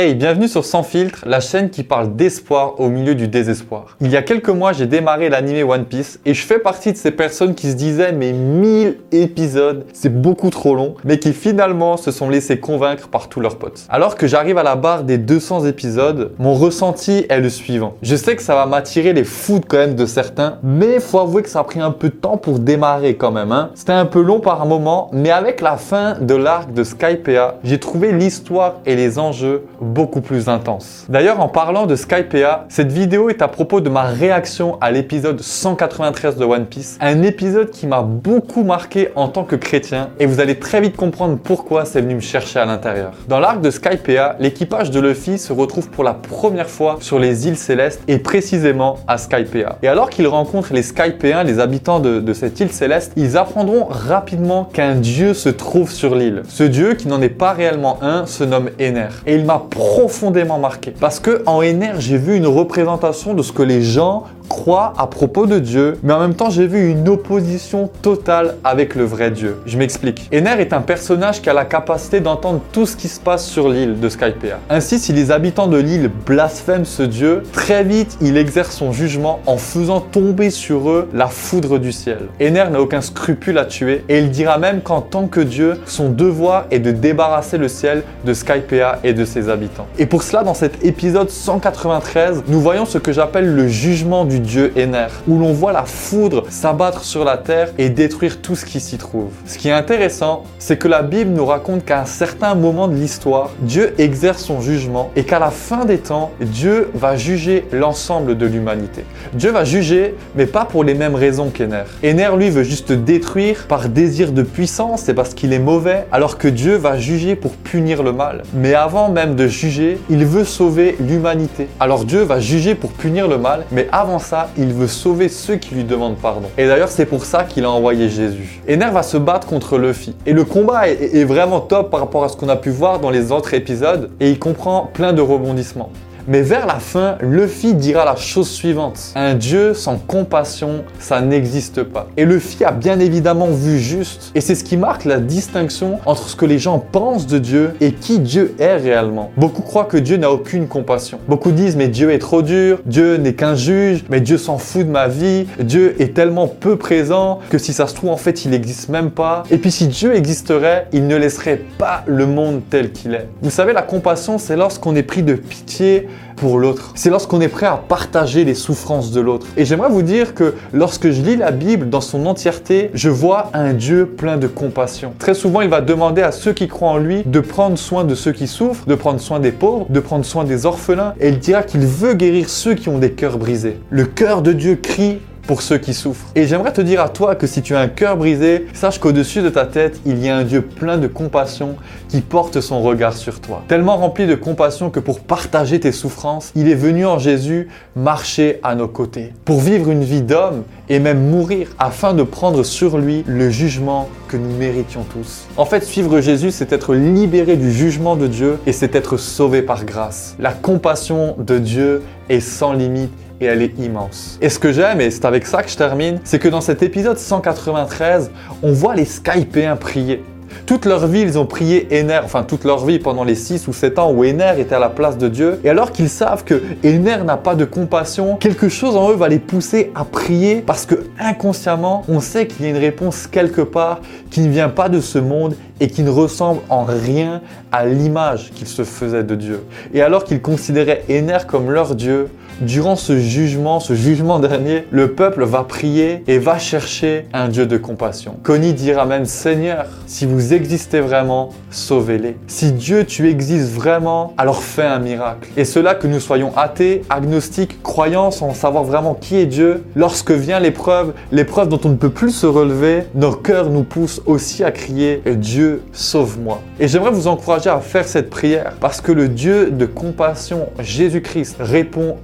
Hey, 0.00 0.14
bienvenue 0.14 0.46
sur 0.46 0.64
Sans 0.64 0.84
filtre, 0.84 1.24
la 1.26 1.40
chaîne 1.40 1.70
qui 1.70 1.82
parle 1.82 2.14
d'espoir 2.14 2.78
au 2.78 2.88
milieu 2.88 3.16
du 3.16 3.26
désespoir. 3.26 3.96
Il 4.00 4.12
y 4.12 4.16
a 4.16 4.22
quelques 4.22 4.48
mois, 4.48 4.72
j'ai 4.72 4.86
démarré 4.86 5.28
l'animé 5.28 5.64
One 5.64 5.86
Piece 5.86 6.20
et 6.24 6.34
je 6.34 6.46
fais 6.46 6.60
partie 6.60 6.92
de 6.92 6.96
ces 6.96 7.10
personnes 7.10 7.56
qui 7.56 7.68
se 7.68 7.74
disaient 7.74 8.12
mais 8.12 8.32
1000 8.32 8.96
épisodes, 9.10 9.86
c'est 9.92 10.22
beaucoup 10.22 10.50
trop 10.50 10.76
long, 10.76 10.94
mais 11.04 11.18
qui 11.18 11.32
finalement 11.32 11.96
se 11.96 12.12
sont 12.12 12.30
laissés 12.30 12.60
convaincre 12.60 13.08
par 13.08 13.28
tous 13.28 13.40
leurs 13.40 13.58
potes. 13.58 13.86
Alors 13.88 14.14
que 14.14 14.28
j'arrive 14.28 14.56
à 14.56 14.62
la 14.62 14.76
barre 14.76 15.02
des 15.02 15.18
200 15.18 15.66
épisodes, 15.66 16.30
mon 16.38 16.54
ressenti 16.54 17.26
est 17.28 17.40
le 17.40 17.50
suivant. 17.50 17.94
Je 18.00 18.14
sais 18.14 18.36
que 18.36 18.42
ça 18.44 18.54
va 18.54 18.66
m'attirer 18.66 19.12
les 19.12 19.24
foudres 19.24 19.66
quand 19.66 19.78
même 19.78 19.96
de 19.96 20.06
certains, 20.06 20.58
mais 20.62 21.00
faut 21.00 21.18
avouer 21.18 21.42
que 21.42 21.50
ça 21.50 21.58
a 21.58 21.64
pris 21.64 21.80
un 21.80 21.90
peu 21.90 22.10
de 22.10 22.14
temps 22.14 22.36
pour 22.36 22.60
démarrer 22.60 23.16
quand 23.16 23.32
même. 23.32 23.50
Hein. 23.50 23.70
C'était 23.74 23.94
un 23.94 24.06
peu 24.06 24.22
long 24.22 24.38
par 24.38 24.64
moment, 24.64 25.10
mais 25.12 25.32
avec 25.32 25.60
la 25.60 25.76
fin 25.76 26.20
de 26.20 26.36
l'arc 26.36 26.72
de 26.72 26.84
Skypea, 26.84 27.56
j'ai 27.64 27.80
trouvé 27.80 28.12
l'histoire 28.12 28.76
et 28.86 28.94
les 28.94 29.18
enjeux 29.18 29.64
beaucoup 29.88 30.20
plus 30.20 30.48
intense. 30.48 31.06
D'ailleurs, 31.08 31.40
en 31.40 31.48
parlant 31.48 31.86
de 31.86 31.96
Skypea, 31.96 32.66
cette 32.68 32.92
vidéo 32.92 33.30
est 33.30 33.42
à 33.42 33.48
propos 33.48 33.80
de 33.80 33.88
ma 33.88 34.02
réaction 34.02 34.78
à 34.80 34.90
l'épisode 34.90 35.40
193 35.40 36.36
de 36.36 36.44
One 36.44 36.66
Piece, 36.66 36.98
un 37.00 37.22
épisode 37.22 37.70
qui 37.70 37.86
m'a 37.86 38.02
beaucoup 38.02 38.62
marqué 38.62 39.08
en 39.16 39.28
tant 39.28 39.44
que 39.44 39.56
chrétien 39.56 40.10
et 40.18 40.26
vous 40.26 40.40
allez 40.40 40.58
très 40.58 40.80
vite 40.80 40.96
comprendre 40.96 41.38
pourquoi 41.42 41.84
c'est 41.84 42.00
venu 42.00 42.14
me 42.14 42.20
chercher 42.20 42.60
à 42.60 42.64
l'intérieur. 42.64 43.12
Dans 43.28 43.40
l'arc 43.40 43.60
de 43.60 43.70
Skypea, 43.70 44.36
l'équipage 44.38 44.90
de 44.90 45.00
Luffy 45.00 45.38
se 45.38 45.52
retrouve 45.52 45.90
pour 45.90 46.04
la 46.04 46.14
première 46.14 46.68
fois 46.68 46.98
sur 47.00 47.18
les 47.18 47.48
îles 47.48 47.56
célestes 47.56 48.02
et 48.08 48.18
précisément 48.18 48.98
à 49.06 49.18
Skypea. 49.18 49.78
Et 49.82 49.88
alors 49.88 50.10
qu'ils 50.10 50.28
rencontrent 50.28 50.74
les 50.74 50.82
Skypéens, 50.82 51.42
les 51.44 51.58
habitants 51.58 52.00
de, 52.00 52.20
de 52.20 52.32
cette 52.32 52.60
île 52.60 52.72
céleste, 52.72 53.12
ils 53.16 53.36
apprendront 53.36 53.86
rapidement 53.88 54.64
qu'un 54.64 54.94
dieu 54.94 55.34
se 55.34 55.48
trouve 55.48 55.90
sur 55.90 56.14
l'île. 56.14 56.42
Ce 56.48 56.64
dieu, 56.64 56.94
qui 56.94 57.08
n'en 57.08 57.20
est 57.22 57.28
pas 57.28 57.52
réellement 57.52 57.98
un, 58.02 58.26
se 58.26 58.44
nomme 58.44 58.70
Ener. 58.80 59.08
Et 59.26 59.34
il 59.34 59.44
m'a 59.44 59.62
profondément 59.78 60.58
marqué. 60.58 60.92
Parce 60.98 61.20
que 61.20 61.42
en 61.46 61.62
Ener, 61.62 61.92
j'ai 62.00 62.18
vu 62.18 62.36
une 62.36 62.48
représentation 62.48 63.32
de 63.32 63.42
ce 63.42 63.52
que 63.52 63.62
les 63.62 63.80
gens 63.80 64.24
croient 64.48 64.94
à 64.98 65.06
propos 65.06 65.46
de 65.46 65.58
Dieu, 65.58 65.98
mais 66.02 66.12
en 66.12 66.20
même 66.20 66.34
temps 66.34 66.50
j'ai 66.50 66.66
vu 66.66 66.90
une 66.90 67.08
opposition 67.08 67.90
totale 68.02 68.56
avec 68.64 68.94
le 68.94 69.04
vrai 69.04 69.30
Dieu. 69.30 69.58
Je 69.66 69.78
m'explique. 69.78 70.28
Ener 70.32 70.60
est 70.60 70.72
un 70.72 70.80
personnage 70.80 71.42
qui 71.42 71.50
a 71.50 71.52
la 71.52 71.64
capacité 71.64 72.20
d'entendre 72.20 72.60
tout 72.72 72.86
ce 72.86 72.96
qui 72.96 73.08
se 73.08 73.20
passe 73.20 73.46
sur 73.46 73.68
l'île 73.68 74.00
de 74.00 74.08
Skypea. 74.08 74.58
Ainsi, 74.70 74.98
si 74.98 75.12
les 75.12 75.30
habitants 75.30 75.66
de 75.66 75.78
l'île 75.78 76.10
blasphèment 76.26 76.84
ce 76.84 77.02
Dieu, 77.02 77.42
très 77.52 77.84
vite 77.84 78.16
il 78.20 78.36
exerce 78.36 78.74
son 78.76 78.92
jugement 78.92 79.40
en 79.46 79.56
faisant 79.56 80.00
tomber 80.00 80.50
sur 80.50 80.90
eux 80.90 81.08
la 81.12 81.28
foudre 81.28 81.78
du 81.78 81.92
ciel. 81.92 82.28
Ener 82.40 82.64
n'a 82.70 82.80
aucun 82.80 83.00
scrupule 83.00 83.58
à 83.58 83.64
tuer 83.64 84.04
et 84.08 84.18
il 84.18 84.30
dira 84.30 84.58
même 84.58 84.80
qu'en 84.80 85.00
tant 85.00 85.26
que 85.26 85.40
Dieu, 85.40 85.80
son 85.86 86.10
devoir 86.10 86.66
est 86.70 86.78
de 86.78 86.90
débarrasser 86.90 87.58
le 87.58 87.68
ciel 87.68 88.02
de 88.24 88.34
Skypea 88.34 89.00
et 89.04 89.12
de 89.12 89.24
ses 89.24 89.48
habitants. 89.48 89.86
Et 89.98 90.06
pour 90.06 90.22
cela, 90.22 90.42
dans 90.42 90.54
cet 90.54 90.84
épisode 90.84 91.30
193, 91.30 92.44
nous 92.48 92.60
voyons 92.60 92.86
ce 92.86 92.98
que 92.98 93.12
j'appelle 93.12 93.54
le 93.54 93.68
jugement 93.68 94.24
du 94.24 94.37
dieu 94.38 94.72
Ener, 94.76 95.08
où 95.26 95.38
l'on 95.38 95.52
voit 95.52 95.72
la 95.72 95.84
foudre 95.84 96.44
s'abattre 96.50 97.04
sur 97.04 97.24
la 97.24 97.36
terre 97.36 97.70
et 97.78 97.90
détruire 97.90 98.40
tout 98.40 98.56
ce 98.56 98.64
qui 98.64 98.80
s'y 98.80 98.98
trouve. 98.98 99.30
Ce 99.46 99.58
qui 99.58 99.68
est 99.68 99.72
intéressant, 99.72 100.44
c'est 100.58 100.78
que 100.78 100.88
la 100.88 101.02
Bible 101.02 101.30
nous 101.30 101.46
raconte 101.46 101.84
qu'à 101.84 102.00
un 102.00 102.06
certain 102.06 102.54
moment 102.54 102.88
de 102.88 102.94
l'histoire, 102.94 103.50
Dieu 103.60 103.94
exerce 103.98 104.42
son 104.42 104.60
jugement 104.60 105.10
et 105.16 105.24
qu'à 105.24 105.38
la 105.38 105.50
fin 105.50 105.84
des 105.84 105.98
temps, 105.98 106.32
Dieu 106.40 106.90
va 106.94 107.16
juger 107.16 107.66
l'ensemble 107.72 108.36
de 108.36 108.46
l'humanité. 108.46 109.04
Dieu 109.34 109.50
va 109.50 109.64
juger, 109.64 110.14
mais 110.34 110.46
pas 110.46 110.64
pour 110.64 110.84
les 110.84 110.94
mêmes 110.94 111.14
raisons 111.14 111.50
qu'Ener. 111.50 111.84
Ener, 112.04 112.30
lui, 112.36 112.50
veut 112.50 112.62
juste 112.62 112.92
détruire 112.92 113.66
par 113.68 113.88
désir 113.88 114.32
de 114.32 114.42
puissance 114.42 115.08
et 115.08 115.14
parce 115.14 115.34
qu'il 115.34 115.52
est 115.52 115.58
mauvais, 115.58 116.06
alors 116.12 116.38
que 116.38 116.48
Dieu 116.48 116.76
va 116.76 116.98
juger 116.98 117.36
pour 117.36 117.52
punir 117.52 118.02
le 118.02 118.12
mal. 118.12 118.42
Mais 118.54 118.74
avant 118.74 119.08
même 119.08 119.34
de 119.34 119.46
juger, 119.46 119.98
il 120.10 120.24
veut 120.24 120.44
sauver 120.44 120.96
l'humanité. 121.00 121.68
Alors 121.80 122.04
Dieu 122.04 122.22
va 122.22 122.40
juger 122.40 122.74
pour 122.74 122.92
punir 122.92 123.28
le 123.28 123.38
mal, 123.38 123.64
mais 123.70 123.88
avant 123.92 124.18
il 124.56 124.72
veut 124.72 124.86
sauver 124.86 125.28
ceux 125.28 125.56
qui 125.56 125.74
lui 125.74 125.84
demandent 125.84 126.16
pardon. 126.16 126.48
Et 126.56 126.66
d'ailleurs, 126.66 126.88
c'est 126.88 127.06
pour 127.06 127.24
ça 127.24 127.44
qu'il 127.44 127.64
a 127.64 127.70
envoyé 127.70 128.08
Jésus. 128.08 128.60
Ener 128.68 128.90
va 128.92 129.02
se 129.02 129.16
battre 129.16 129.46
contre 129.46 129.78
Luffy. 129.78 130.14
Et 130.26 130.32
le 130.32 130.44
combat 130.44 130.88
est 130.88 131.24
vraiment 131.24 131.60
top 131.60 131.90
par 131.90 132.00
rapport 132.00 132.24
à 132.24 132.28
ce 132.28 132.36
qu'on 132.36 132.48
a 132.48 132.56
pu 132.56 132.70
voir 132.70 133.00
dans 133.00 133.10
les 133.10 133.32
autres 133.32 133.54
épisodes, 133.54 134.10
et 134.20 134.30
il 134.30 134.38
comprend 134.38 134.90
plein 134.92 135.12
de 135.12 135.22
rebondissements. 135.22 135.90
Mais 136.30 136.42
vers 136.42 136.66
la 136.66 136.78
fin, 136.78 137.16
Luffy 137.22 137.72
dira 137.72 138.04
la 138.04 138.14
chose 138.14 138.50
suivante. 138.50 139.12
Un 139.14 139.32
dieu 139.32 139.72
sans 139.72 139.96
compassion, 139.96 140.84
ça 140.98 141.22
n'existe 141.22 141.82
pas. 141.82 142.08
Et 142.18 142.26
Luffy 142.26 142.64
a 142.64 142.70
bien 142.70 143.00
évidemment 143.00 143.46
vu 143.46 143.78
juste. 143.78 144.30
Et 144.34 144.42
c'est 144.42 144.54
ce 144.54 144.62
qui 144.62 144.76
marque 144.76 145.06
la 145.06 145.20
distinction 145.20 146.00
entre 146.04 146.28
ce 146.28 146.36
que 146.36 146.44
les 146.44 146.58
gens 146.58 146.80
pensent 146.80 147.26
de 147.26 147.38
Dieu 147.38 147.72
et 147.80 147.92
qui 147.92 148.18
Dieu 148.18 148.54
est 148.58 148.76
réellement. 148.76 149.30
Beaucoup 149.38 149.62
croient 149.62 149.86
que 149.86 149.96
Dieu 149.96 150.18
n'a 150.18 150.30
aucune 150.30 150.68
compassion. 150.68 151.18
Beaucoup 151.26 151.50
disent 151.50 151.76
mais 151.76 151.88
Dieu 151.88 152.12
est 152.12 152.18
trop 152.18 152.42
dur, 152.42 152.80
Dieu 152.84 153.16
n'est 153.16 153.32
qu'un 153.32 153.54
juge, 153.54 154.04
mais 154.10 154.20
Dieu 154.20 154.36
s'en 154.36 154.58
fout 154.58 154.86
de 154.86 154.90
ma 154.90 155.08
vie, 155.08 155.46
Dieu 155.58 155.96
est 155.98 156.14
tellement 156.14 156.46
peu 156.46 156.76
présent 156.76 157.38
que 157.48 157.56
si 157.56 157.72
ça 157.72 157.86
se 157.86 157.94
trouve 157.94 158.10
en 158.10 158.18
fait 158.18 158.44
il 158.44 158.50
n'existe 158.50 158.90
même 158.90 159.12
pas. 159.12 159.44
Et 159.50 159.56
puis 159.56 159.70
si 159.70 159.86
Dieu 159.86 160.14
existerait, 160.14 160.88
il 160.92 161.06
ne 161.06 161.16
laisserait 161.16 161.62
pas 161.78 162.02
le 162.04 162.26
monde 162.26 162.60
tel 162.68 162.92
qu'il 162.92 163.14
est. 163.14 163.28
Vous 163.40 163.48
savez, 163.48 163.72
la 163.72 163.80
compassion, 163.80 164.36
c'est 164.36 164.56
lorsqu'on 164.56 164.94
est 164.94 165.02
pris 165.02 165.22
de 165.22 165.32
pitié 165.32 166.06
pour 166.36 166.58
l'autre. 166.58 166.92
C'est 166.94 167.10
lorsqu'on 167.10 167.40
est 167.40 167.48
prêt 167.48 167.66
à 167.66 167.76
partager 167.76 168.44
les 168.44 168.54
souffrances 168.54 169.10
de 169.10 169.20
l'autre. 169.20 169.46
Et 169.56 169.64
j'aimerais 169.64 169.90
vous 169.90 170.02
dire 170.02 170.34
que 170.34 170.54
lorsque 170.72 171.10
je 171.10 171.20
lis 171.20 171.36
la 171.36 171.50
Bible 171.50 171.88
dans 171.90 172.00
son 172.00 172.26
entièreté, 172.26 172.90
je 172.94 173.10
vois 173.10 173.50
un 173.54 173.72
Dieu 173.72 174.06
plein 174.06 174.36
de 174.36 174.46
compassion. 174.46 175.12
Très 175.18 175.34
souvent, 175.34 175.60
il 175.60 175.68
va 175.68 175.80
demander 175.80 176.22
à 176.22 176.32
ceux 176.32 176.52
qui 176.52 176.68
croient 176.68 176.90
en 176.90 176.98
lui 176.98 177.22
de 177.24 177.40
prendre 177.40 177.76
soin 177.76 178.04
de 178.04 178.14
ceux 178.14 178.32
qui 178.32 178.46
souffrent, 178.46 178.86
de 178.86 178.94
prendre 178.94 179.20
soin 179.20 179.40
des 179.40 179.52
pauvres, 179.52 179.86
de 179.88 180.00
prendre 180.00 180.24
soin 180.24 180.44
des 180.44 180.66
orphelins. 180.66 181.14
Et 181.20 181.28
il 181.28 181.38
dira 181.38 181.62
qu'il 181.62 181.80
veut 181.80 182.14
guérir 182.14 182.48
ceux 182.48 182.74
qui 182.74 182.88
ont 182.88 182.98
des 182.98 183.12
cœurs 183.12 183.38
brisés. 183.38 183.80
Le 183.90 184.04
cœur 184.04 184.42
de 184.42 184.52
Dieu 184.52 184.76
crie 184.76 185.18
pour 185.48 185.62
ceux 185.62 185.78
qui 185.78 185.94
souffrent. 185.94 186.26
Et 186.34 186.46
j'aimerais 186.46 186.74
te 186.74 186.82
dire 186.82 187.00
à 187.00 187.08
toi 187.08 187.34
que 187.34 187.46
si 187.46 187.62
tu 187.62 187.74
as 187.74 187.80
un 187.80 187.88
cœur 187.88 188.18
brisé, 188.18 188.66
sache 188.74 188.98
qu'au-dessus 188.98 189.40
de 189.40 189.48
ta 189.48 189.64
tête, 189.64 189.98
il 190.04 190.22
y 190.22 190.28
a 190.28 190.36
un 190.36 190.44
Dieu 190.44 190.60
plein 190.60 190.98
de 190.98 191.06
compassion 191.06 191.76
qui 192.08 192.20
porte 192.20 192.60
son 192.60 192.82
regard 192.82 193.14
sur 193.14 193.40
toi. 193.40 193.64
Tellement 193.66 193.96
rempli 193.96 194.26
de 194.26 194.34
compassion 194.34 194.90
que 194.90 195.00
pour 195.00 195.20
partager 195.20 195.80
tes 195.80 195.90
souffrances, 195.90 196.52
il 196.54 196.68
est 196.68 196.74
venu 196.74 197.06
en 197.06 197.18
Jésus 197.18 197.68
marcher 197.96 198.60
à 198.62 198.74
nos 198.74 198.88
côtés, 198.88 199.32
pour 199.46 199.60
vivre 199.60 199.90
une 199.90 200.04
vie 200.04 200.20
d'homme 200.20 200.64
et 200.90 200.98
même 200.98 201.30
mourir 201.30 201.68
afin 201.78 202.12
de 202.12 202.22
prendre 202.22 202.62
sur 202.62 202.98
lui 202.98 203.24
le 203.26 203.48
jugement 203.48 204.10
que 204.28 204.36
nous 204.36 204.54
méritions 204.54 205.04
tous. 205.10 205.46
En 205.56 205.64
fait, 205.64 205.82
suivre 205.82 206.20
Jésus, 206.20 206.50
c'est 206.50 206.74
être 206.74 206.94
libéré 206.94 207.56
du 207.56 207.72
jugement 207.72 208.16
de 208.16 208.26
Dieu 208.26 208.58
et 208.66 208.72
c'est 208.72 208.94
être 208.94 209.16
sauvé 209.16 209.62
par 209.62 209.86
grâce. 209.86 210.36
La 210.38 210.52
compassion 210.52 211.36
de 211.38 211.58
Dieu 211.58 212.02
est 212.28 212.40
sans 212.40 212.74
limite 212.74 213.27
et 213.40 213.46
elle 213.46 213.62
est 213.62 213.78
immense. 213.78 214.38
Et 214.40 214.48
ce 214.48 214.58
que 214.58 214.72
j'aime, 214.72 215.00
et 215.00 215.10
c'est 215.10 215.24
avec 215.24 215.46
ça 215.46 215.62
que 215.62 215.70
je 215.70 215.76
termine, 215.76 216.20
c'est 216.24 216.38
que 216.38 216.48
dans 216.48 216.60
cet 216.60 216.82
épisode 216.82 217.18
193, 217.18 218.30
on 218.62 218.72
voit 218.72 218.94
les 218.94 219.04
Skypéens 219.04 219.76
prier. 219.76 220.22
Toute 220.66 220.84
leur 220.86 221.06
vie, 221.06 221.20
ils 221.20 221.38
ont 221.38 221.46
prié 221.46 221.88
Ener, 221.92 222.20
enfin 222.24 222.42
toute 222.42 222.64
leur 222.64 222.84
vie 222.84 222.98
pendant 222.98 223.24
les 223.24 223.34
6 223.34 223.68
ou 223.68 223.72
7 223.72 223.98
ans 223.98 224.12
où 224.12 224.24
Ener 224.24 224.52
était 224.58 224.74
à 224.74 224.78
la 224.78 224.88
place 224.88 225.18
de 225.18 225.28
Dieu. 225.28 225.60
Et 225.64 225.68
alors 225.70 225.92
qu'ils 225.92 226.08
savent 226.08 226.44
que 226.44 226.62
Ener 226.84 227.18
n'a 227.24 227.36
pas 227.36 227.54
de 227.54 227.64
compassion, 227.64 228.36
quelque 228.36 228.68
chose 228.68 228.96
en 228.96 229.10
eux 229.10 229.14
va 229.14 229.28
les 229.28 229.38
pousser 229.38 229.90
à 229.94 230.04
prier 230.04 230.62
parce 230.62 230.86
que 230.86 231.06
inconsciemment, 231.18 232.04
on 232.08 232.20
sait 232.20 232.46
qu'il 232.46 232.64
y 232.64 232.68
a 232.68 232.70
une 232.70 232.78
réponse 232.78 233.26
quelque 233.26 233.62
part 233.62 234.00
qui 234.30 234.40
ne 234.40 234.48
vient 234.48 234.68
pas 234.68 234.88
de 234.88 235.00
ce 235.00 235.18
monde 235.18 235.54
et 235.80 235.88
qui 235.88 236.02
ne 236.02 236.10
ressemble 236.10 236.60
en 236.68 236.84
rien 236.84 237.40
à 237.72 237.86
l'image 237.86 238.50
qu'ils 238.54 238.68
se 238.68 238.84
faisaient 238.84 239.24
de 239.24 239.34
Dieu. 239.34 239.64
Et 239.94 240.02
alors 240.02 240.24
qu'ils 240.24 240.42
considéraient 240.42 241.04
Ener 241.08 241.38
comme 241.46 241.70
leur 241.70 241.94
Dieu, 241.94 242.28
durant 242.60 242.96
ce 242.96 243.18
jugement, 243.18 243.80
ce 243.80 243.94
jugement 243.94 244.38
dernier, 244.38 244.84
le 244.90 245.12
peuple 245.12 245.44
va 245.44 245.64
prier 245.64 246.22
et 246.26 246.38
va 246.38 246.58
chercher 246.58 247.26
un 247.32 247.48
Dieu 247.48 247.66
de 247.66 247.76
compassion. 247.76 248.36
Connie 248.42 248.72
dira 248.72 249.06
même 249.06 249.24
Seigneur, 249.24 249.86
si 250.06 250.26
vous 250.26 250.54
existez 250.54 251.00
vraiment, 251.00 251.50
sauvez-les. 251.70 252.36
Si 252.46 252.72
Dieu, 252.72 253.04
tu 253.04 253.28
existes 253.28 253.70
vraiment, 253.72 254.34
alors 254.36 254.62
fais 254.62 254.84
un 254.84 254.98
miracle. 254.98 255.48
Et 255.56 255.64
cela 255.64 255.94
que 255.94 256.06
nous 256.06 256.20
soyons 256.20 256.56
athées, 256.56 257.02
agnostiques, 257.10 257.82
croyants 257.82 258.30
sans 258.30 258.54
savoir 258.54 258.84
vraiment 258.84 259.14
qui 259.14 259.36
est 259.36 259.46
Dieu, 259.46 259.84
lorsque 259.94 260.32
vient 260.32 260.60
l'épreuve, 260.60 261.12
l'épreuve 261.32 261.68
dont 261.68 261.80
on 261.84 261.90
ne 261.90 261.96
peut 261.96 262.10
plus 262.10 262.30
se 262.30 262.46
relever, 262.46 263.04
nos 263.14 263.32
cœurs 263.32 263.70
nous 263.70 263.84
poussent 263.84 264.22
aussi 264.26 264.64
à 264.64 264.70
crier 264.70 265.22
Dieu, 265.26 265.82
sauve-moi. 265.92 266.60
Et 266.80 266.88
j'aimerais 266.88 267.10
vous 267.10 267.28
encourager 267.28 267.70
à 267.70 267.80
faire 267.80 268.06
cette 268.06 268.30
prière 268.30 268.74
parce 268.80 269.00
que 269.00 269.12
le 269.12 269.28
Dieu 269.28 269.70
de 269.70 269.86
compassion, 269.86 270.68
Jésus-Christ, 270.80 271.56
répond 271.60 272.16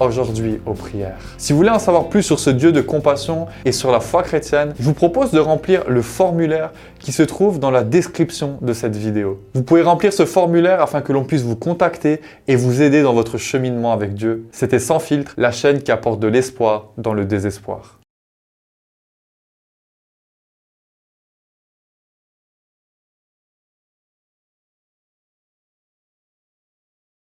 aujourd'hui 0.00 0.60
aux 0.66 0.74
prières. 0.74 1.16
Si 1.38 1.52
vous 1.52 1.58
voulez 1.58 1.70
en 1.70 1.78
savoir 1.78 2.08
plus 2.08 2.22
sur 2.22 2.38
ce 2.38 2.50
Dieu 2.50 2.72
de 2.72 2.80
compassion 2.80 3.46
et 3.64 3.72
sur 3.72 3.90
la 3.90 4.00
foi 4.00 4.22
chrétienne, 4.22 4.74
je 4.78 4.84
vous 4.84 4.94
propose 4.94 5.30
de 5.30 5.40
remplir 5.40 5.84
le 5.88 6.02
formulaire 6.02 6.70
qui 6.98 7.12
se 7.12 7.22
trouve 7.22 7.58
dans 7.58 7.70
la 7.70 7.82
description 7.82 8.58
de 8.60 8.72
cette 8.72 8.96
vidéo. 8.96 9.40
Vous 9.54 9.62
pouvez 9.62 9.82
remplir 9.82 10.12
ce 10.12 10.24
formulaire 10.24 10.80
afin 10.80 11.00
que 11.00 11.12
l'on 11.12 11.24
puisse 11.24 11.42
vous 11.42 11.56
contacter 11.56 12.20
et 12.48 12.56
vous 12.56 12.82
aider 12.82 13.02
dans 13.02 13.14
votre 13.14 13.38
cheminement 13.38 13.92
avec 13.92 14.14
Dieu. 14.14 14.46
C'était 14.52 14.78
Sans 14.78 14.98
filtre, 14.98 15.32
la 15.36 15.52
chaîne 15.52 15.82
qui 15.82 15.90
apporte 15.90 16.20
de 16.20 16.28
l'espoir 16.28 16.88
dans 16.98 17.14
le 17.14 17.24
désespoir. 17.24 18.01